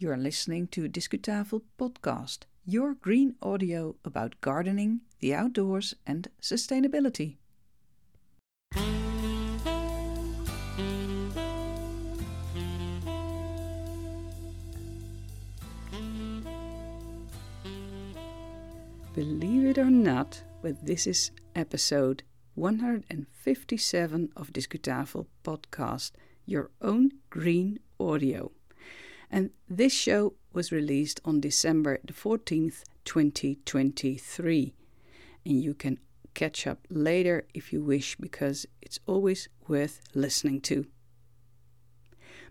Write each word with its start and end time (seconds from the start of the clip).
You're 0.00 0.16
listening 0.16 0.68
to 0.68 0.88
Discutafel 0.88 1.62
Podcast, 1.76 2.44
your 2.64 2.94
green 2.94 3.34
audio 3.42 3.96
about 4.04 4.40
gardening, 4.40 5.00
the 5.18 5.34
outdoors, 5.34 5.92
and 6.06 6.28
sustainability. 6.40 7.38
Believe 19.16 19.64
it 19.64 19.78
or 19.78 19.90
not, 19.90 20.44
but 20.62 20.86
this 20.86 21.08
is 21.08 21.32
episode 21.56 22.22
157 22.54 24.28
of 24.36 24.52
Discutafel 24.52 25.26
Podcast, 25.42 26.12
your 26.46 26.70
own 26.80 27.10
green 27.30 27.80
audio. 27.98 28.52
And 29.30 29.50
this 29.68 29.92
show 29.92 30.34
was 30.52 30.72
released 30.72 31.20
on 31.24 31.40
December 31.40 31.98
the 32.04 32.12
14th, 32.12 32.82
2023. 33.04 34.74
And 35.44 35.62
you 35.62 35.74
can 35.74 35.98
catch 36.34 36.66
up 36.66 36.86
later 36.88 37.46
if 37.52 37.72
you 37.72 37.82
wish, 37.82 38.16
because 38.16 38.66
it's 38.80 39.00
always 39.06 39.48
worth 39.66 40.00
listening 40.14 40.60
to. 40.62 40.86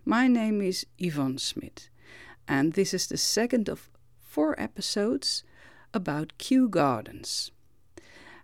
My 0.06 0.28
name 0.28 0.62
is 0.62 0.86
Ivonne 1.02 1.38
Smit, 1.38 1.90
and 2.48 2.74
this 2.74 2.94
is 2.94 3.08
the 3.08 3.18
second 3.18 3.68
of 3.68 3.90
four 4.20 4.60
episodes 4.60 5.44
about 5.94 6.38
Kew 6.38 6.70
Gardens. 6.70 7.52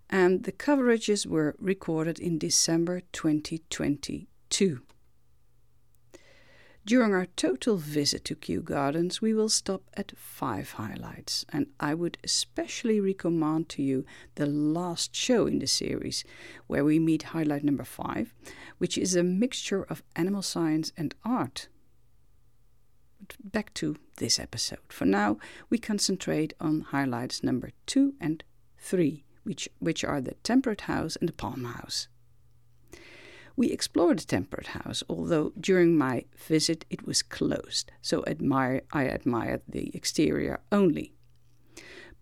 And 0.10 0.44
the 0.44 0.52
coverages 0.52 1.26
were 1.26 1.56
recorded 1.60 2.20
in 2.20 2.38
December 2.38 3.02
2022. 3.14 4.82
During 6.86 7.14
our 7.14 7.28
total 7.38 7.78
visit 7.78 8.26
to 8.26 8.36
Kew 8.36 8.60
Gardens, 8.60 9.22
we 9.22 9.34
will 9.34 9.48
stop 9.48 9.84
at 9.94 10.12
five 10.18 10.72
highlights, 10.72 11.46
and 11.48 11.68
I 11.80 11.94
would 11.94 12.18
especially 12.26 13.00
recommend 13.00 13.70
to 13.70 13.82
you 13.82 14.06
the 14.36 14.48
last 14.48 15.16
show 15.16 15.48
in 15.48 15.60
the 15.60 15.68
series, 15.68 16.26
where 16.68 16.84
we 16.84 17.00
meet 17.00 17.24
highlight 17.24 17.64
number 17.64 17.86
five, 17.86 18.34
which 18.80 18.98
is 18.98 19.16
a 19.16 19.24
mixture 19.24 19.84
of 19.84 20.04
animal 20.18 20.42
science 20.42 20.92
and 20.98 21.16
art. 21.24 21.70
Back 23.42 23.74
to 23.76 23.96
this 24.18 24.38
episode. 24.38 24.80
For 24.90 25.06
now, 25.06 25.38
we 25.70 25.78
concentrate 25.78 26.54
on 26.60 26.82
highlights 26.82 27.44
number 27.44 27.72
two 27.86 28.16
and 28.20 28.44
three, 28.78 29.24
which, 29.44 29.70
which 29.80 30.04
are 30.04 30.20
the 30.20 30.34
temperate 30.44 30.82
house 30.82 31.16
and 31.16 31.30
the 31.30 31.34
palm 31.34 31.64
house. 31.64 32.10
We 33.56 33.70
explored 33.72 34.20
the 34.20 34.26
temperate 34.26 34.68
house, 34.68 35.04
although 35.08 35.54
during 35.60 35.98
my 35.98 36.26
visit 36.36 36.86
it 36.90 37.06
was 37.06 37.22
closed, 37.22 37.92
so 38.02 38.24
admire, 38.26 38.82
I 38.92 39.04
admired 39.04 39.62
the 39.68 39.92
exterior 39.96 40.60
only. 40.72 41.14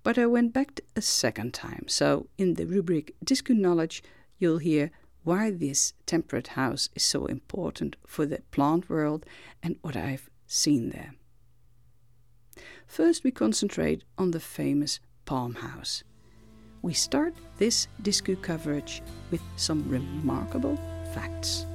But 0.03 0.17
I 0.17 0.25
went 0.25 0.51
back 0.51 0.81
a 0.95 1.01
second 1.01 1.53
time, 1.53 1.85
so 1.87 2.27
in 2.37 2.55
the 2.55 2.65
rubric 2.65 3.15
Discu 3.23 3.55
Knowledge, 3.55 4.03
you'll 4.39 4.57
hear 4.57 4.91
why 5.23 5.51
this 5.51 5.93
temperate 6.05 6.49
house 6.49 6.89
is 6.95 7.03
so 7.03 7.27
important 7.27 7.95
for 8.05 8.25
the 8.25 8.41
plant 8.51 8.89
world 8.89 9.25
and 9.61 9.77
what 9.81 9.95
I've 9.95 10.29
seen 10.47 10.89
there. 10.89 11.13
First, 12.87 13.23
we 13.23 13.31
concentrate 13.31 14.03
on 14.17 14.31
the 14.31 14.39
famous 14.39 14.99
palm 15.25 15.55
house. 15.55 16.03
We 16.81 16.93
start 16.93 17.35
this 17.57 17.87
Discu 18.01 18.41
coverage 18.41 19.01
with 19.29 19.41
some 19.55 19.87
remarkable 19.87 20.77
facts. 21.13 21.65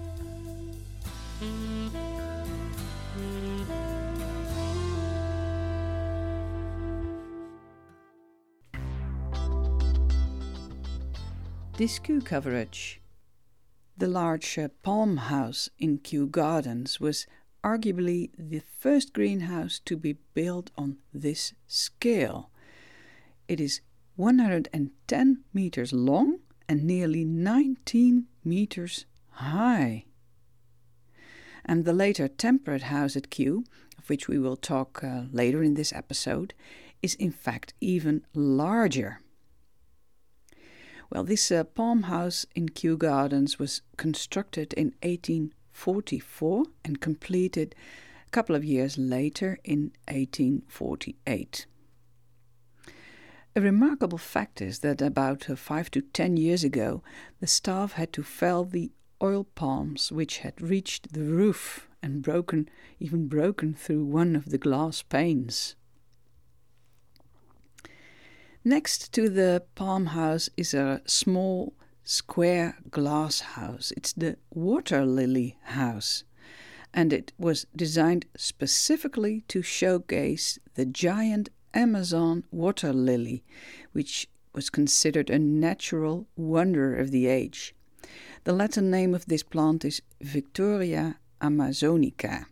Discu 11.77 12.25
coverage. 12.25 13.03
The 13.99 14.09
large 14.09 14.59
palm 14.83 15.17
house 15.19 15.69
in 15.79 15.99
Kew 15.99 16.27
Gardens 16.27 17.01
was 17.01 17.27
arguably 17.63 18.31
the 18.39 18.63
first 18.79 19.13
greenhouse 19.13 19.79
to 19.85 19.97
be 19.97 20.17
built 20.33 20.71
on 20.79 20.97
this 21.13 21.53
scale. 21.67 22.51
It 23.49 23.61
is 23.61 23.81
110 24.17 25.45
meters 25.53 25.93
long 25.93 26.39
and 26.69 26.85
nearly 26.85 27.25
19 27.25 28.27
meters 28.43 29.05
high. 29.37 30.05
And 31.65 31.85
the 31.85 31.93
later 31.93 32.29
temperate 32.29 32.83
house 32.83 33.17
at 33.17 33.31
Kew, 33.31 33.65
of 33.99 34.09
which 34.09 34.29
we 34.29 34.39
will 34.39 34.57
talk 34.57 35.03
uh, 35.03 35.23
later 35.33 35.63
in 35.63 35.75
this 35.75 35.93
episode, 35.93 36.55
is 37.03 37.15
in 37.15 37.33
fact 37.33 37.75
even 37.81 38.25
larger. 38.35 39.21
Well, 41.11 41.25
this 41.25 41.51
uh, 41.51 41.65
palm 41.65 42.05
house 42.05 42.47
in 42.55 42.71
Kew 42.71 42.97
Gardens 42.97 43.59
was 43.59 43.83
constructed 43.97 44.73
in 44.73 44.95
1844 45.03 46.65
and 46.85 47.01
completed 47.01 47.75
a 48.27 48.31
couple 48.31 48.57
of 48.57 48.65
years 48.65 48.99
later 48.99 49.59
in 49.65 49.93
1848. 50.09 51.67
A 53.55 53.61
remarkable 53.61 54.19
fact 54.19 54.61
is 54.61 54.81
that 54.81 55.01
about 55.01 55.49
uh, 55.49 55.57
five 55.57 55.91
to 55.93 56.03
ten 56.03 56.37
years 56.37 56.63
ago, 56.63 57.03
the 57.41 57.47
staff 57.47 57.93
had 57.93 58.13
to 58.13 58.23
fell 58.23 58.65
the 58.65 58.91
oil 59.23 59.45
palms 59.55 60.13
which 60.13 60.39
had 60.39 60.61
reached 60.61 61.13
the 61.13 61.23
roof 61.23 61.89
and 62.03 62.23
broken, 62.23 62.69
even 63.01 63.29
broken 63.29 63.75
through 63.75 64.05
one 64.05 64.37
of 64.37 64.51
the 64.51 64.59
glass 64.59 65.03
panes. 65.03 65.75
Next 68.65 69.13
to 69.13 69.29
the 69.29 69.63
palm 69.77 70.07
house 70.07 70.51
is 70.57 70.75
a 70.75 71.01
small 71.07 71.73
square 72.03 72.79
glass 72.91 73.41
house. 73.41 73.93
It's 73.97 74.13
the 74.13 74.39
water 74.51 75.07
lily 75.07 75.57
house, 75.63 76.25
and 76.93 77.13
it 77.13 77.33
was 77.39 77.67
designed 77.77 78.27
specifically 78.37 79.45
to 79.49 79.63
showcase 79.63 80.59
the 80.75 80.85
giant 80.85 81.49
Amazon 81.75 82.45
water 82.51 82.93
lily, 82.93 83.45
which 83.93 84.29
was 84.53 84.71
considered 84.71 85.31
a 85.31 85.39
natural 85.39 86.27
wonder 86.35 86.97
of 86.97 87.13
the 87.13 87.27
age. 87.27 87.76
The 88.45 88.53
Latin 88.53 88.91
name 88.91 89.15
of 89.15 89.27
this 89.27 89.43
plant 89.43 89.85
is 89.85 90.03
Victoria 90.21 91.19
amazonica. 91.41 92.47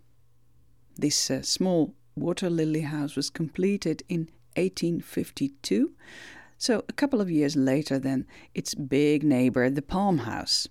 This 0.96 1.30
uh, 1.30 1.42
small 1.42 1.94
water 2.16 2.50
lily 2.50 2.82
house 2.82 3.16
was 3.16 3.30
completed 3.30 4.02
in 4.08 4.28
1852, 4.56 5.92
so 6.58 6.84
a 6.88 6.92
couple 6.92 7.20
of 7.20 7.30
years 7.30 7.56
later 7.56 7.98
than 7.98 8.26
its 8.54 8.74
big 8.74 9.22
neighbor, 9.24 9.68
the 9.70 9.82
palm 9.82 10.18
house. 10.18 10.68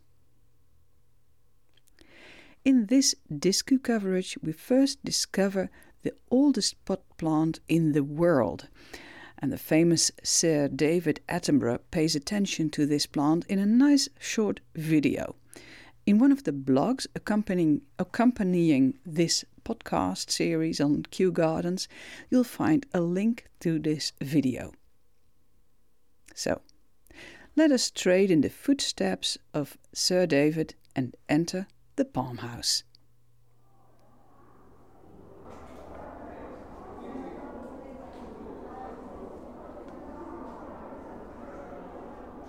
In 2.66 2.86
this 2.86 3.14
Discu 3.32 3.84
coverage, 3.84 4.38
we 4.42 4.54
first 4.54 5.04
discover 5.04 5.70
the 6.04 6.14
oldest 6.32 6.84
pot 6.86 7.02
plant 7.18 7.60
in 7.68 7.92
the 7.92 8.04
world. 8.04 8.68
And 9.44 9.52
the 9.52 9.58
famous 9.58 10.10
Sir 10.24 10.70
David 10.70 11.20
Attenborough 11.28 11.82
pays 11.92 12.16
attention 12.16 12.70
to 12.70 12.86
this 12.86 13.06
plant 13.06 13.46
in 13.50 13.60
a 13.60 13.66
nice 13.66 14.08
short 14.18 14.62
video. 14.74 15.36
In 16.06 16.18
one 16.18 16.32
of 16.32 16.46
the 16.46 16.54
blogs 16.54 17.08
accompanying, 17.14 17.82
accompanying 18.00 19.00
this 19.06 19.44
podcast 19.66 20.30
series 20.30 20.80
on 20.80 21.04
Kew 21.12 21.30
Gardens, 21.30 21.90
you'll 22.30 22.46
find 22.46 22.86
a 22.94 23.02
link 23.02 23.50
to 23.60 23.80
this 23.80 24.14
video. 24.22 24.72
So, 26.34 26.62
let 27.58 27.70
us 27.70 27.92
trade 27.92 28.32
in 28.32 28.40
the 28.40 28.50
footsteps 28.50 29.38
of 29.54 29.78
Sir 29.92 30.26
David 30.26 30.76
and 30.96 31.18
enter 31.28 31.68
the 31.98 32.06
palm 32.06 32.38
house. 32.38 32.84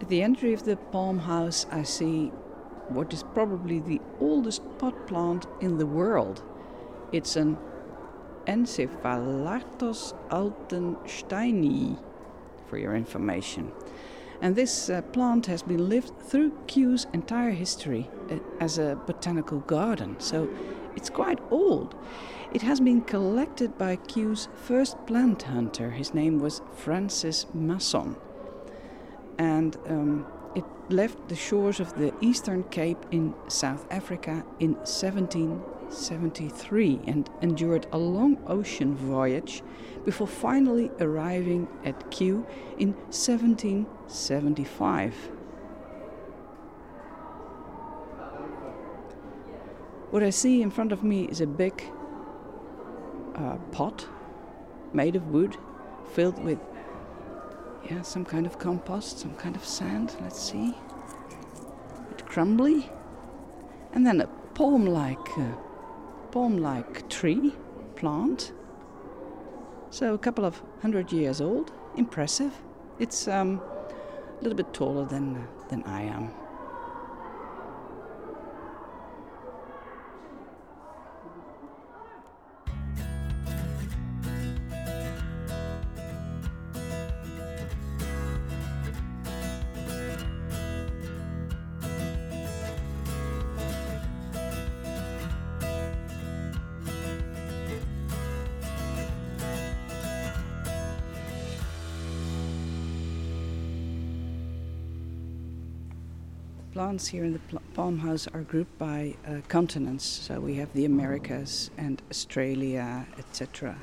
At 0.04 0.10
the 0.10 0.22
entry 0.22 0.52
of 0.52 0.64
the 0.64 0.76
palm 0.76 1.18
house, 1.20 1.64
I 1.70 1.82
see 1.82 2.26
what 2.90 3.10
is 3.14 3.22
probably 3.22 3.80
the 3.80 4.02
oldest 4.20 4.60
pot 4.76 5.06
plant 5.06 5.46
in 5.62 5.78
the 5.78 5.86
world. 5.86 6.42
It's 7.10 7.36
an 7.36 7.56
Encephalartos 8.46 10.12
altensteini, 10.28 11.98
for 12.66 12.76
your 12.76 12.94
information. 12.94 13.72
And 14.42 14.54
this 14.54 14.90
uh, 14.90 15.00
plant 15.00 15.46
has 15.46 15.62
been 15.62 15.88
lived 15.88 16.12
through 16.20 16.52
Kew's 16.66 17.06
entire 17.14 17.52
history 17.52 18.10
uh, 18.30 18.40
as 18.60 18.76
a 18.76 19.00
botanical 19.06 19.60
garden, 19.60 20.16
so 20.20 20.50
it's 20.94 21.08
quite 21.08 21.38
old. 21.50 21.94
It 22.52 22.60
has 22.60 22.78
been 22.78 23.00
collected 23.00 23.78
by 23.78 23.96
Kew's 23.96 24.48
first 24.54 24.98
plant 25.06 25.44
hunter. 25.44 25.92
His 25.92 26.12
name 26.12 26.40
was 26.40 26.60
Francis 26.74 27.46
Masson 27.54 28.16
and 29.38 29.76
um, 29.88 30.26
it 30.54 30.64
left 30.88 31.28
the 31.28 31.36
shores 31.36 31.80
of 31.80 31.94
the 31.94 32.14
Eastern 32.20 32.62
Cape 32.64 33.06
in 33.10 33.32
South 33.48 33.86
Africa 33.90 34.44
in 34.60 34.74
1773 34.74 37.00
and 37.06 37.30
endured 37.42 37.86
a 37.92 37.98
long 37.98 38.38
ocean 38.46 38.94
voyage 38.94 39.62
before 40.04 40.26
finally 40.26 40.90
arriving 41.00 41.68
at 41.84 42.10
Kew 42.10 42.44
in 42.78 42.94
1775. 43.10 45.14
What 50.10 50.22
I 50.22 50.30
see 50.30 50.62
in 50.62 50.70
front 50.70 50.92
of 50.92 51.02
me 51.02 51.24
is 51.24 51.40
a 51.40 51.46
big 51.46 51.82
uh, 53.34 53.56
pot 53.72 54.06
made 54.92 55.16
of 55.16 55.26
wood 55.28 55.56
filled 56.12 56.44
with 56.44 56.60
yeah, 57.90 58.02
some 58.02 58.24
kind 58.24 58.46
of 58.46 58.58
compost, 58.58 59.18
some 59.18 59.34
kind 59.34 59.56
of 59.56 59.64
sand, 59.64 60.16
let's 60.20 60.40
see. 60.40 60.74
A 60.74 62.08
Bit 62.08 62.26
crumbly. 62.26 62.90
And 63.92 64.06
then 64.06 64.20
a 64.20 64.26
palm-like 64.54 65.38
uh, 65.38 65.52
palm-like 66.32 67.08
tree, 67.08 67.52
plant. 67.96 68.52
So 69.90 70.14
a 70.14 70.18
couple 70.18 70.44
of 70.44 70.60
hundred 70.82 71.12
years 71.12 71.40
old, 71.40 71.72
impressive. 71.96 72.52
It's 72.98 73.28
um, 73.28 73.60
a 73.60 74.42
little 74.42 74.56
bit 74.56 74.72
taller 74.72 75.04
than, 75.04 75.36
uh, 75.36 75.46
than 75.68 75.82
I 75.84 76.02
am. 76.02 76.30
Plants 106.74 107.06
here 107.06 107.24
in 107.24 107.32
the 107.32 107.38
pl- 107.38 107.62
palm 107.72 107.98
house 108.00 108.26
are 108.34 108.40
grouped 108.40 108.76
by 108.78 109.14
uh, 109.28 109.36
continents. 109.46 110.04
So 110.04 110.40
we 110.40 110.56
have 110.56 110.72
the 110.72 110.84
Americas 110.84 111.70
and 111.78 112.02
Australia, 112.10 113.06
etc. 113.16 113.78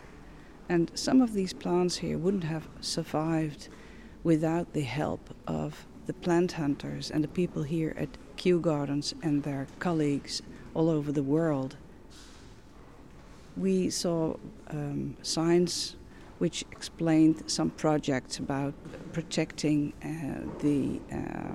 And 0.67 0.91
some 0.93 1.21
of 1.21 1.31
these 1.31 1.53
plants 1.53 1.95
here 1.95 2.17
wouldn't 2.17 2.43
have 2.43 2.67
survived 2.81 3.69
without 4.25 4.73
the 4.73 4.81
help 4.81 5.33
of 5.47 5.85
the 6.05 6.11
plant 6.11 6.51
hunters 6.51 7.09
and 7.09 7.23
the 7.23 7.29
people 7.29 7.63
here 7.63 7.95
at 7.97 8.09
Kew 8.35 8.59
Gardens 8.59 9.15
and 9.23 9.43
their 9.43 9.67
colleagues 9.79 10.41
all 10.73 10.89
over 10.89 11.13
the 11.13 11.23
world. 11.23 11.77
We 13.55 13.89
saw 13.89 14.35
um, 14.67 15.15
signs 15.21 15.95
which 16.39 16.65
explained 16.73 17.43
some 17.49 17.69
projects 17.69 18.37
about 18.37 18.73
protecting 19.13 19.93
uh, 20.03 20.59
the 20.61 20.99
uh, 21.15 21.53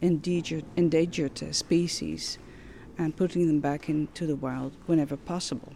endangered, 0.00 0.64
endangered 0.76 1.54
species 1.54 2.38
and 2.98 3.16
putting 3.16 3.46
them 3.46 3.60
back 3.60 3.88
into 3.88 4.26
the 4.26 4.36
wild 4.36 4.72
whenever 4.86 5.16
possible. 5.16 5.72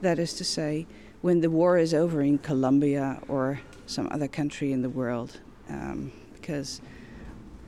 That 0.00 0.18
is 0.18 0.32
to 0.34 0.44
say, 0.44 0.86
when 1.20 1.40
the 1.40 1.50
war 1.50 1.78
is 1.78 1.94
over 1.94 2.22
in 2.22 2.38
Colombia 2.38 3.20
or 3.28 3.60
some 3.86 4.08
other 4.10 4.26
country 4.26 4.72
in 4.72 4.82
the 4.82 4.90
world, 4.90 5.40
um, 5.68 6.12
because 6.34 6.80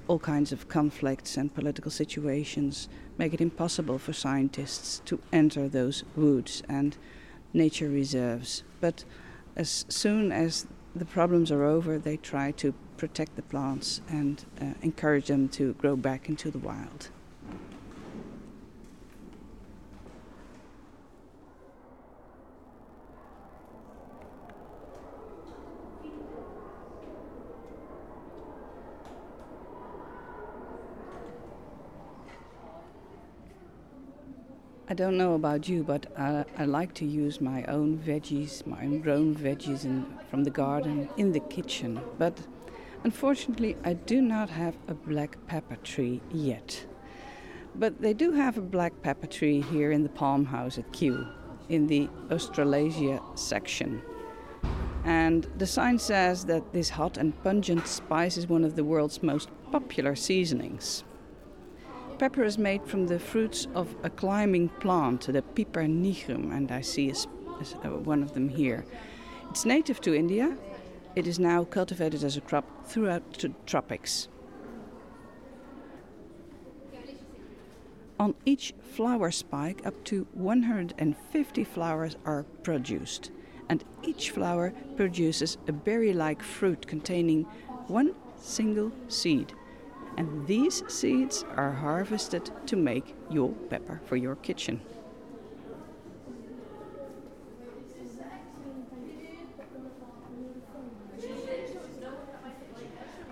all 0.08 0.18
kinds 0.18 0.52
of 0.52 0.68
conflicts 0.68 1.36
and 1.36 1.54
political 1.54 1.90
situations 1.90 2.88
make 3.16 3.32
it 3.32 3.40
impossible 3.40 3.98
for 3.98 4.12
scientists 4.12 5.00
to 5.06 5.20
enter 5.32 5.68
those 5.68 6.04
woods 6.16 6.62
and 6.68 6.96
nature 7.52 7.88
reserves. 7.88 8.64
But 8.80 9.04
as 9.56 9.86
soon 9.88 10.32
as 10.32 10.66
the 10.94 11.04
problems 11.04 11.50
are 11.50 11.64
over, 11.64 11.98
they 11.98 12.16
try 12.16 12.52
to 12.52 12.74
protect 12.96 13.36
the 13.36 13.42
plants 13.42 14.00
and 14.08 14.44
uh, 14.60 14.66
encourage 14.82 15.26
them 15.26 15.48
to 15.48 15.74
grow 15.74 15.96
back 15.96 16.28
into 16.28 16.50
the 16.50 16.58
wild. 16.58 17.08
I 34.94 34.96
don't 34.96 35.18
know 35.18 35.34
about 35.34 35.68
you, 35.68 35.82
but 35.82 36.06
I, 36.16 36.44
I, 36.56 36.66
like 36.66 36.94
to 36.94 37.04
use 37.04 37.40
my 37.40 37.64
own 37.64 37.98
veggies, 37.98 38.64
my 38.64 38.80
own 38.84 39.00
grown 39.00 39.34
veggies 39.34 39.84
in, 39.84 40.06
from 40.30 40.44
the 40.44 40.50
garden 40.50 41.08
in 41.16 41.32
the 41.32 41.40
kitchen. 41.40 42.00
But 42.16 42.38
unfortunately, 43.02 43.76
I 43.82 43.94
do 43.94 44.22
not 44.22 44.50
have 44.50 44.76
a 44.86 44.94
black 44.94 45.36
pepper 45.48 45.74
tree 45.82 46.20
yet. 46.30 46.86
But 47.74 48.00
they 48.00 48.14
do 48.14 48.30
have 48.34 48.56
a 48.56 48.60
black 48.60 49.02
pepper 49.02 49.26
tree 49.26 49.62
here 49.62 49.90
in 49.90 50.04
the 50.04 50.08
Palm 50.10 50.44
House 50.44 50.78
at 50.78 50.92
Kew, 50.92 51.26
in 51.68 51.88
the 51.88 52.08
Australasia 52.30 53.20
section. 53.34 54.00
And 55.04 55.48
the 55.58 55.66
sign 55.66 55.98
says 55.98 56.44
that 56.44 56.72
this 56.72 56.90
hot 56.90 57.16
and 57.16 57.34
pungent 57.42 57.88
spice 57.88 58.36
is 58.36 58.46
one 58.46 58.62
of 58.62 58.76
the 58.76 58.84
world's 58.84 59.24
most 59.24 59.48
popular 59.72 60.14
seasonings. 60.14 61.02
Pepper 62.18 62.44
is 62.44 62.58
made 62.58 62.86
from 62.86 63.08
the 63.08 63.18
fruits 63.18 63.66
of 63.74 63.96
a 64.04 64.10
climbing 64.10 64.68
plant, 64.68 65.22
the 65.22 65.42
Piper 65.42 65.82
nigrum, 65.82 66.56
and 66.56 66.70
I 66.70 66.80
see 66.80 67.10
a, 67.10 67.14
a, 67.14 67.88
uh, 67.88 67.98
one 67.98 68.22
of 68.22 68.34
them 68.34 68.48
here. 68.48 68.84
It's 69.50 69.64
native 69.64 70.00
to 70.02 70.14
India. 70.14 70.56
It 71.16 71.26
is 71.26 71.40
now 71.40 71.64
cultivated 71.64 72.22
as 72.22 72.36
a 72.36 72.40
crop 72.40 72.86
throughout 72.86 73.38
the 73.38 73.52
tropics. 73.66 74.28
On 78.20 78.34
each 78.44 78.74
flower 78.80 79.32
spike, 79.32 79.84
up 79.84 80.04
to 80.04 80.28
150 80.34 81.64
flowers 81.64 82.16
are 82.24 82.44
produced, 82.62 83.32
and 83.68 83.82
each 84.04 84.30
flower 84.30 84.72
produces 84.96 85.58
a 85.66 85.72
berry 85.72 86.12
like 86.12 86.44
fruit 86.44 86.86
containing 86.86 87.42
one 87.88 88.14
single 88.36 88.92
seed 89.08 89.52
and 90.16 90.46
these 90.46 90.82
seeds 90.88 91.44
are 91.56 91.72
harvested 91.72 92.50
to 92.66 92.76
make 92.76 93.14
your 93.30 93.50
pepper 93.70 94.00
for 94.06 94.16
your 94.16 94.36
kitchen. 94.36 94.80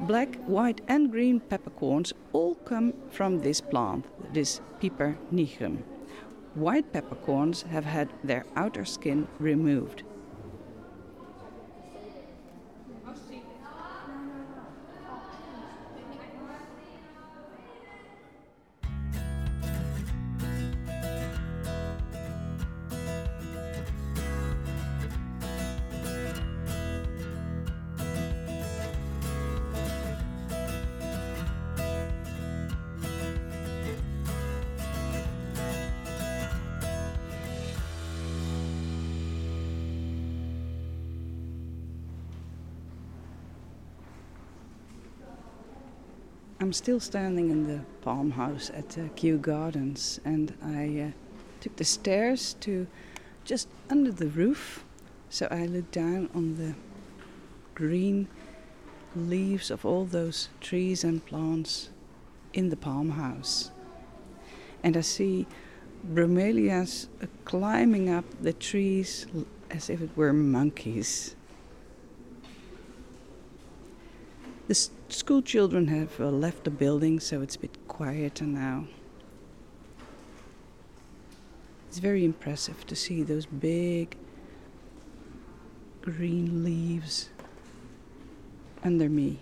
Black, 0.00 0.34
white, 0.46 0.80
and 0.88 1.12
green 1.12 1.38
peppercorns 1.38 2.12
all 2.32 2.56
come 2.56 2.92
from 3.10 3.38
this 3.38 3.60
plant, 3.60 4.04
this 4.32 4.60
Piper 4.80 5.16
nigrum. 5.32 5.84
White 6.54 6.92
peppercorns 6.92 7.62
have 7.62 7.84
had 7.84 8.08
their 8.24 8.44
outer 8.56 8.84
skin 8.84 9.28
removed. 9.38 10.02
I'm 46.62 46.72
still 46.72 47.00
standing 47.00 47.50
in 47.50 47.66
the 47.66 47.80
palm 48.02 48.30
house 48.30 48.70
at 48.72 48.96
uh, 48.96 49.08
Kew 49.16 49.36
Gardens, 49.36 50.20
and 50.24 50.54
I 50.62 51.08
uh, 51.08 51.10
took 51.60 51.74
the 51.74 51.84
stairs 51.84 52.54
to 52.60 52.86
just 53.44 53.66
under 53.90 54.12
the 54.12 54.28
roof. 54.28 54.84
So 55.28 55.48
I 55.50 55.66
look 55.66 55.90
down 55.90 56.30
on 56.36 56.54
the 56.54 56.74
green 57.74 58.28
leaves 59.16 59.72
of 59.72 59.84
all 59.84 60.04
those 60.04 60.50
trees 60.60 61.02
and 61.02 61.26
plants 61.26 61.90
in 62.52 62.68
the 62.68 62.76
palm 62.76 63.10
house. 63.10 63.72
And 64.84 64.96
I 64.96 65.00
see 65.00 65.48
bromeliads 66.14 67.08
uh, 67.20 67.26
climbing 67.44 68.08
up 68.08 68.24
the 68.40 68.52
trees 68.52 69.26
as 69.68 69.90
if 69.90 70.00
it 70.00 70.10
were 70.14 70.32
monkeys. 70.32 71.34
The 74.68 74.74
school 75.08 75.42
children 75.42 75.88
have 75.88 76.20
uh, 76.20 76.30
left 76.30 76.64
the 76.64 76.70
building, 76.70 77.20
so 77.20 77.42
it's 77.42 77.56
a 77.56 77.58
bit 77.58 77.76
quieter 77.88 78.44
now. 78.44 78.86
It's 81.88 81.98
very 81.98 82.24
impressive 82.24 82.86
to 82.86 82.96
see 82.96 83.22
those 83.22 83.44
big 83.44 84.16
green 86.00 86.64
leaves 86.64 87.28
under 88.82 89.08
me. 89.08 89.40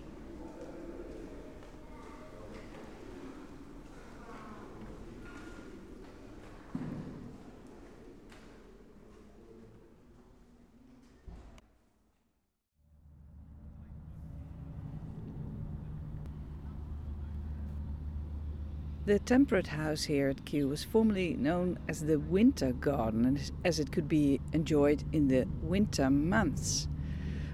The 19.06 19.18
temperate 19.18 19.68
house 19.68 20.04
here 20.04 20.28
at 20.28 20.44
Kew 20.44 20.68
was 20.68 20.84
formerly 20.84 21.34
known 21.34 21.78
as 21.88 22.02
the 22.02 22.18
Winter 22.18 22.72
Garden, 22.72 23.40
as 23.64 23.80
it 23.80 23.90
could 23.90 24.08
be 24.08 24.42
enjoyed 24.52 25.04
in 25.10 25.28
the 25.28 25.46
winter 25.62 26.10
months. 26.10 26.86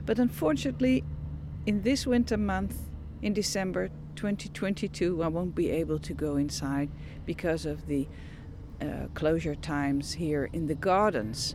But 0.04 0.18
unfortunately, 0.18 1.04
in 1.64 1.82
this 1.82 2.04
winter 2.04 2.36
month, 2.36 2.90
in 3.22 3.32
December 3.32 3.90
2022, 4.16 5.22
I 5.22 5.28
won't 5.28 5.54
be 5.54 5.70
able 5.70 6.00
to 6.00 6.12
go 6.12 6.36
inside 6.36 6.90
because 7.24 7.64
of 7.64 7.86
the 7.86 8.08
uh, 8.80 9.06
closure 9.14 9.54
times 9.54 10.14
here 10.14 10.50
in 10.52 10.66
the 10.66 10.74
gardens. 10.74 11.54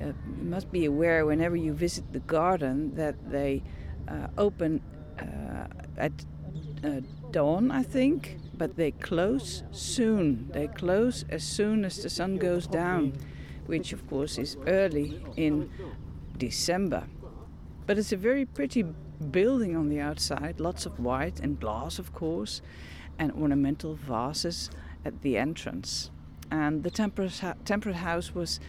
Uh, 0.00 0.06
you 0.06 0.42
must 0.42 0.72
be 0.72 0.86
aware 0.86 1.24
whenever 1.24 1.54
you 1.54 1.72
visit 1.72 2.12
the 2.12 2.20
garden 2.20 2.96
that 2.96 3.30
they 3.30 3.62
uh, 4.08 4.26
open 4.36 4.82
uh, 5.20 5.68
at 5.96 6.12
uh, 6.82 7.00
dawn, 7.30 7.70
I 7.70 7.84
think, 7.84 8.38
but 8.56 8.76
they 8.76 8.92
close 8.92 9.62
soon. 9.72 10.48
They 10.52 10.68
close 10.68 11.24
as 11.28 11.42
soon 11.44 11.84
as 11.84 12.02
the 12.02 12.10
sun 12.10 12.36
goes 12.36 12.66
down, 12.66 13.14
which 13.66 13.92
of 13.92 14.06
course 14.08 14.38
is 14.38 14.56
early 14.66 15.20
in 15.36 15.70
December. 16.36 17.04
But 17.86 17.98
it's 17.98 18.12
a 18.12 18.16
very 18.16 18.44
pretty 18.44 18.84
building 19.30 19.76
on 19.76 19.88
the 19.88 20.00
outside, 20.00 20.60
lots 20.60 20.86
of 20.86 20.98
white 20.98 21.40
and 21.40 21.60
glass, 21.60 21.98
of 21.98 22.12
course, 22.12 22.62
and 23.18 23.32
ornamental 23.32 23.94
vases 23.94 24.70
at 25.04 25.22
the 25.22 25.36
entrance. 25.36 26.10
And 26.50 26.82
the 26.82 26.90
temperate, 26.90 27.96
house 27.96 28.34
was 28.34 28.60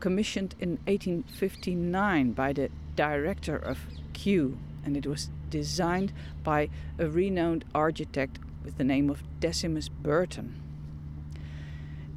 commissioned 0.00 0.54
in 0.58 0.78
1859 0.86 2.32
by 2.32 2.52
the 2.52 2.70
director 2.96 3.56
of 3.56 3.78
Kew, 4.12 4.58
and 4.84 4.96
it 4.96 5.06
was 5.06 5.30
designed 5.50 6.12
by 6.42 6.68
a 6.98 7.08
renowned 7.08 7.64
architect 7.74 8.38
with 8.64 8.78
the 8.78 8.84
name 8.84 9.10
of 9.10 9.22
Decimus 9.40 9.88
Burton. 9.88 10.60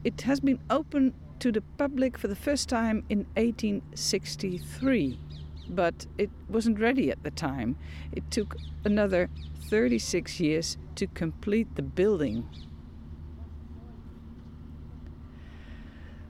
It 0.03 0.21
has 0.21 0.39
been 0.39 0.59
opened 0.69 1.13
to 1.39 1.51
the 1.51 1.61
public 1.61 2.17
for 2.17 2.27
the 2.27 2.35
first 2.35 2.69
time 2.69 3.03
in 3.09 3.25
1863, 3.35 5.19
but 5.69 6.05
it 6.17 6.29
wasn't 6.47 6.79
ready 6.79 7.11
at 7.11 7.23
the 7.23 7.31
time. 7.31 7.75
It 8.11 8.29
took 8.29 8.55
another 8.83 9.29
36 9.69 10.39
years 10.39 10.77
to 10.95 11.07
complete 11.07 11.75
the 11.75 11.81
building. 11.81 12.47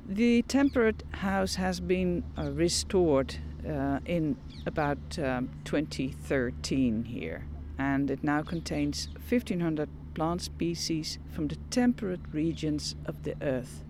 The 0.08 0.44
temperate 0.44 1.04
house 1.12 1.56
has 1.56 1.80
been 1.80 2.24
uh, 2.38 2.52
restored 2.52 3.36
uh, 3.68 4.00
in 4.06 4.38
about 4.66 5.20
um, 5.20 5.50
2013 5.66 7.04
here, 7.06 7.48
and 7.80 8.12
it 8.12 8.24
now 8.24 8.44
contains 8.44 9.10
1500 9.28 9.90
plant 10.16 10.42
species 10.42 11.20
from 11.30 11.48
the 11.48 11.58
temperate 11.70 12.22
regions 12.32 12.96
of 13.06 13.22
the 13.24 13.36
earth. 13.42 13.84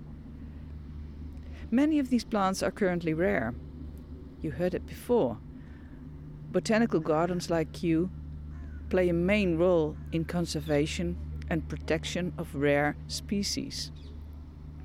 Many 1.72 2.00
of 2.00 2.10
these 2.10 2.26
plants 2.26 2.62
are 2.62 2.72
currently 2.72 3.14
rare. 3.14 3.54
You 4.42 4.52
heard 4.52 4.74
it 4.74 4.86
before. 4.86 5.38
Botanical 6.52 7.00
gardens 7.00 7.50
like 7.50 7.72
Kew 7.72 8.10
play 8.90 9.10
a 9.10 9.14
main 9.14 9.58
role 9.58 9.96
in 10.12 10.26
conservation 10.26 11.18
and 11.50 11.68
protection 11.70 12.34
of 12.38 12.56
rare 12.56 12.98
species. 13.08 13.92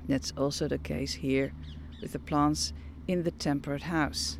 That's 0.07 0.33
also 0.37 0.67
the 0.67 0.77
case 0.77 1.13
here 1.13 1.53
with 2.01 2.13
the 2.13 2.19
plants 2.19 2.73
in 3.07 3.23
the 3.23 3.31
temperate 3.31 3.83
house. 3.83 4.37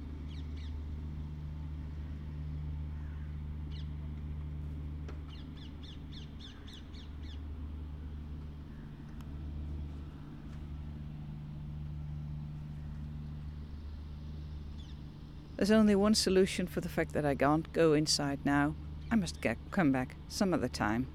There's 15.61 15.69
only 15.69 15.93
one 15.93 16.15
solution 16.15 16.65
for 16.65 16.81
the 16.81 16.89
fact 16.89 17.13
that 17.13 17.23
I 17.23 17.35
can't 17.35 17.71
go 17.71 17.93
inside 17.93 18.39
now. 18.43 18.73
I 19.11 19.15
must 19.15 19.41
get, 19.41 19.59
come 19.69 19.91
back 19.91 20.15
some 20.27 20.55
other 20.55 20.67
time. 20.67 21.07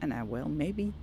And 0.00 0.14
I 0.14 0.22
will, 0.22 0.48
maybe. 0.48 0.94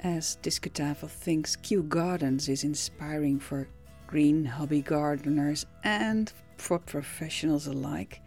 As 0.00 0.38
Discutafel 0.42 1.08
thinks 1.08 1.54
Kew 1.54 1.84
Gardens 1.84 2.48
is 2.48 2.64
inspiring 2.64 3.38
for 3.38 3.68
green 4.14 4.44
hobby 4.44 4.80
gardeners 4.80 5.66
and 5.82 6.32
for 6.56 6.78
professionals 6.78 7.66
alike, 7.66 8.20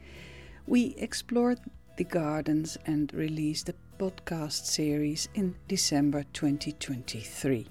we 0.67 0.94
explored 0.98 1.62
the 1.96 2.03
gardens 2.03 2.77
and 2.88 3.13
released 3.13 3.70
a 3.70 3.75
podcast 3.98 4.65
series 4.65 5.29
in 5.34 5.56
December 5.70 6.25
2023. 6.34 7.65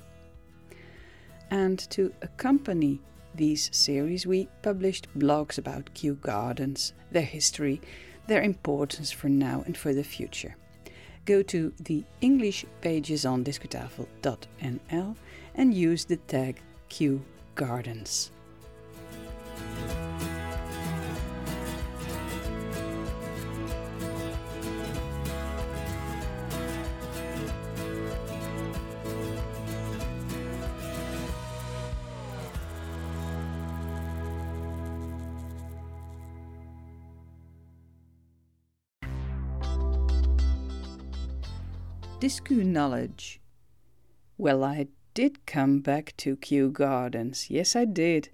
And 1.51 1.79
to 1.91 2.11
accompany 2.23 3.03
these 3.35 3.69
series, 3.77 4.27
we 4.27 4.49
published 4.63 5.09
blogs 5.19 5.59
about 5.59 5.93
Kew 5.93 6.15
Gardens, 6.15 6.95
their 7.11 7.21
history, 7.21 7.83
their 8.29 8.41
importance 8.41 9.13
for 9.13 9.29
now 9.29 9.63
and 9.67 9.77
for 9.77 9.93
the 9.93 10.03
future. 10.03 10.57
Go 11.27 11.43
to 11.43 11.71
the 11.81 12.03
English 12.23 12.65
pages 12.81 13.27
on 13.27 13.45
discutafel.nl 13.45 15.17
and 15.55 15.75
use 15.75 16.07
the 16.07 16.17
tag 16.17 16.63
Kew 16.89 17.23
gardens. 17.57 18.31
Discu 42.21 42.65
knowledge. 42.65 43.41
Well, 44.39 44.65
I 44.65 44.89
did 45.17 45.45
come 45.47 45.81
back 45.81 46.15
to 46.19 46.37
Kew 46.37 46.71
Gardens. 46.71 47.49
Yes, 47.49 47.75
I 47.75 47.87
did. 47.87 48.29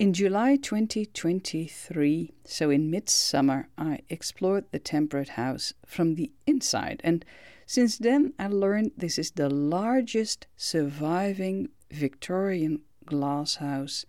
In 0.00 0.12
July 0.12 0.56
2023, 0.56 2.34
so 2.44 2.70
in 2.70 2.90
midsummer, 2.90 3.68
I 3.78 4.00
explored 4.08 4.64
the 4.72 4.80
Temperate 4.80 5.28
House 5.28 5.74
from 5.86 6.16
the 6.16 6.32
inside, 6.44 7.00
and 7.04 7.24
since 7.66 7.98
then 7.98 8.32
I 8.36 8.48
learned 8.48 8.90
this 8.96 9.16
is 9.16 9.30
the 9.30 9.48
largest 9.48 10.48
surviving 10.56 11.68
Victorian 11.92 12.80
glass 13.06 13.54
house 13.56 14.04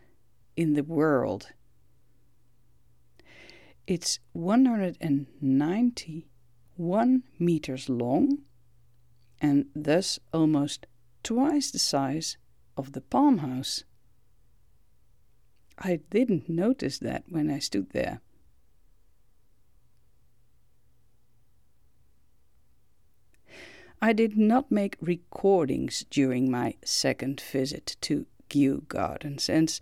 in 0.56 0.74
the 0.74 0.84
world. 0.84 1.50
It's 3.86 4.18
191 4.34 7.24
meters 7.38 7.88
long 7.88 8.40
and 9.42 9.66
thus 9.76 10.20
almost 10.34 10.86
twice 11.24 11.72
the 11.72 11.80
size 11.80 12.38
of 12.78 12.94
the 12.94 13.02
palm 13.02 13.40
house. 13.40 13.84
I 15.78 16.00
didn't 16.10 16.50
notice 16.50 17.00
that 17.00 17.24
when 17.30 17.50
I 17.50 17.60
stood 17.60 17.92
there. 17.92 18.22
I 24.02 24.14
did 24.14 24.38
not 24.38 24.72
make 24.72 24.96
recordings 25.02 26.06
during 26.10 26.50
my 26.50 26.76
second 26.86 27.42
visit 27.42 27.98
to 28.02 28.26
Kew 28.48 28.84
Gardens, 28.88 29.50
and 29.50 29.78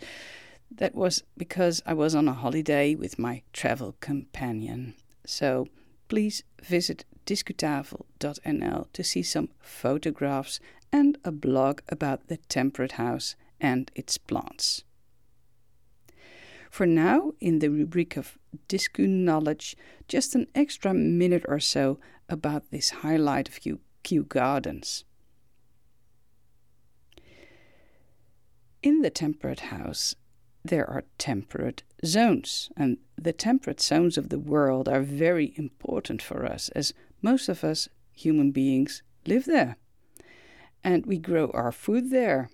that 0.71 0.95
was 0.95 1.23
because 1.37 1.83
I 1.85 1.93
was 1.93 2.15
on 2.15 2.27
a 2.27 2.33
holiday 2.33 2.95
with 2.95 3.19
my 3.19 3.43
travel 3.53 3.95
companion. 3.99 4.95
So 5.25 5.67
please 6.07 6.43
visit 6.63 7.05
discutafel.nl 7.27 8.87
to 8.91 9.03
see 9.03 9.21
some 9.21 9.49
photographs 9.59 10.59
and 10.91 11.17
a 11.23 11.31
blog 11.31 11.81
about 11.89 12.27
the 12.27 12.37
temperate 12.49 12.93
house 12.93 13.35
and 13.59 13.91
its 13.95 14.17
plants. 14.17 14.83
For 16.69 16.85
now, 16.85 17.33
in 17.39 17.59
the 17.59 17.69
rubric 17.69 18.17
of 18.17 18.37
Discu 18.67 19.07
knowledge, 19.07 19.75
just 20.07 20.35
an 20.35 20.47
extra 20.53 20.93
minute 20.93 21.43
or 21.47 21.59
so 21.59 21.99
about 22.29 22.69
this 22.71 22.89
highlight 22.89 23.47
of 23.47 23.59
Kew, 23.61 23.79
Kew 24.03 24.23
Gardens. 24.23 25.03
In 28.83 29.01
the 29.01 29.09
temperate 29.09 29.61
house, 29.61 30.15
there 30.63 30.89
are 30.89 31.05
temperate 31.17 31.83
zones, 32.05 32.69
and 32.77 32.97
the 33.15 33.33
temperate 33.33 33.81
zones 33.81 34.17
of 34.17 34.29
the 34.29 34.39
world 34.39 34.87
are 34.87 35.01
very 35.01 35.53
important 35.55 36.21
for 36.21 36.45
us, 36.45 36.69
as 36.69 36.93
most 37.21 37.49
of 37.49 37.63
us 37.63 37.89
human 38.11 38.51
beings 38.51 39.01
live 39.25 39.45
there. 39.45 39.77
And 40.83 41.05
we 41.05 41.17
grow 41.17 41.49
our 41.51 41.71
food 41.71 42.09
there. 42.11 42.49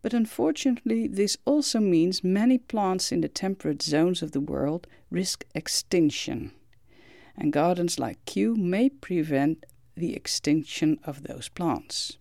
But 0.00 0.14
unfortunately, 0.14 1.08
this 1.08 1.36
also 1.44 1.80
means 1.80 2.22
many 2.22 2.58
plants 2.58 3.10
in 3.10 3.20
the 3.20 3.28
temperate 3.28 3.82
zones 3.82 4.22
of 4.22 4.32
the 4.32 4.40
world 4.40 4.86
risk 5.10 5.44
extinction. 5.54 6.52
And 7.36 7.52
gardens 7.52 7.98
like 7.98 8.24
Kew 8.24 8.54
may 8.54 8.88
prevent 8.88 9.66
the 9.96 10.14
extinction 10.14 10.98
of 11.04 11.24
those 11.24 11.48
plants. 11.48 12.18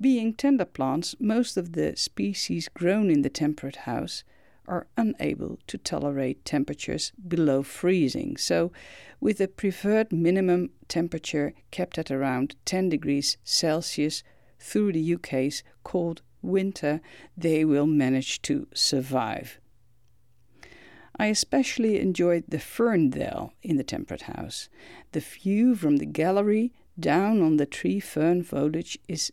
Being 0.00 0.34
tender 0.34 0.64
plants, 0.64 1.14
most 1.20 1.56
of 1.56 1.72
the 1.72 1.96
species 1.96 2.68
grown 2.68 3.10
in 3.10 3.22
the 3.22 3.30
temperate 3.30 3.76
house 3.76 4.24
are 4.72 4.86
unable 4.96 5.58
to 5.66 5.76
tolerate 5.76 6.46
temperatures 6.46 7.12
below 7.28 7.62
freezing. 7.62 8.38
So, 8.38 8.72
with 9.20 9.38
a 9.38 9.46
preferred 9.46 10.10
minimum 10.10 10.70
temperature 10.88 11.52
kept 11.70 11.98
at 11.98 12.10
around 12.10 12.56
10 12.64 12.88
degrees 12.88 13.36
Celsius 13.44 14.22
through 14.58 14.94
the 14.94 15.14
UK's 15.14 15.62
cold 15.84 16.22
winter, 16.40 17.02
they 17.36 17.66
will 17.66 17.86
manage 17.86 18.40
to 18.42 18.66
survive. 18.72 19.58
I 21.18 21.26
especially 21.26 22.00
enjoyed 22.00 22.44
the 22.48 22.58
ferndale 22.58 23.52
in 23.62 23.76
the 23.76 23.84
temperate 23.84 24.22
house. 24.22 24.70
The 25.12 25.20
view 25.20 25.74
from 25.74 25.98
the 25.98 26.06
gallery 26.06 26.72
down 26.98 27.42
on 27.42 27.58
the 27.58 27.66
tree 27.66 28.00
fern 28.00 28.42
foliage 28.42 28.98
is 29.06 29.32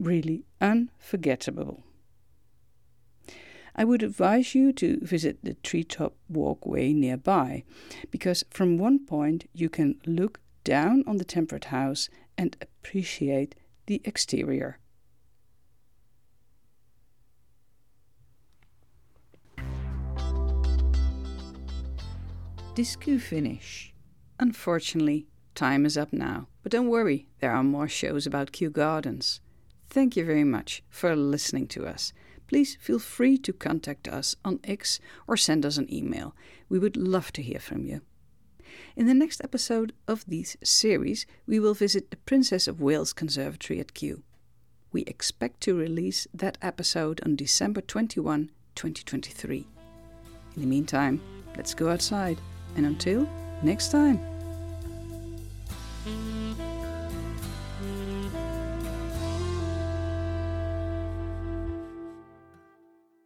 really 0.00 0.46
unforgettable. 0.62 1.82
I 3.78 3.84
would 3.84 4.02
advise 4.02 4.56
you 4.56 4.72
to 4.72 4.98
visit 5.02 5.38
the 5.44 5.54
treetop 5.54 6.16
walkway 6.28 6.92
nearby, 6.92 7.62
because 8.10 8.42
from 8.50 8.76
one 8.76 9.06
point 9.06 9.48
you 9.54 9.68
can 9.68 10.00
look 10.04 10.40
down 10.64 11.04
on 11.06 11.18
the 11.18 11.24
temperate 11.24 11.66
house 11.66 12.08
and 12.36 12.56
appreciate 12.60 13.54
the 13.86 14.02
exterior. 14.04 14.80
Discu 22.74 23.20
finish. 23.20 23.94
Unfortunately, 24.40 25.28
time 25.54 25.86
is 25.86 25.96
up 25.96 26.12
now, 26.12 26.48
but 26.64 26.72
don't 26.72 26.88
worry, 26.88 27.28
there 27.38 27.52
are 27.52 27.62
more 27.62 27.86
shows 27.86 28.26
about 28.26 28.50
Kew 28.50 28.70
Gardens. 28.70 29.40
Thank 29.88 30.16
you 30.16 30.24
very 30.24 30.44
much 30.44 30.82
for 30.88 31.14
listening 31.14 31.68
to 31.68 31.86
us. 31.86 32.12
Please 32.48 32.76
feel 32.80 32.98
free 32.98 33.38
to 33.38 33.52
contact 33.52 34.08
us 34.08 34.34
on 34.44 34.58
X 34.64 34.98
or 35.26 35.36
send 35.36 35.64
us 35.64 35.76
an 35.76 35.92
email. 35.92 36.34
We 36.68 36.78
would 36.78 36.96
love 36.96 37.30
to 37.34 37.42
hear 37.42 37.60
from 37.60 37.84
you. 37.84 38.00
In 38.96 39.06
the 39.06 39.14
next 39.14 39.40
episode 39.44 39.92
of 40.06 40.24
this 40.26 40.56
series, 40.64 41.26
we 41.46 41.60
will 41.60 41.74
visit 41.74 42.10
the 42.10 42.16
Princess 42.16 42.66
of 42.66 42.80
Wales 42.80 43.12
Conservatory 43.12 43.78
at 43.80 43.94
Kew. 43.94 44.22
We 44.90 45.02
expect 45.02 45.60
to 45.62 45.76
release 45.76 46.26
that 46.32 46.58
episode 46.62 47.20
on 47.24 47.36
December 47.36 47.82
21, 47.82 48.50
2023. 48.74 49.66
In 50.56 50.60
the 50.62 50.66
meantime, 50.66 51.20
let's 51.56 51.74
go 51.74 51.90
outside, 51.90 52.40
and 52.76 52.86
until 52.86 53.28
next 53.62 53.90
time. 53.90 54.18